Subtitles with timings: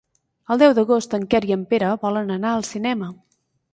[0.53, 3.11] El deu d'agost en Quer i en Pere volen anar al cinema.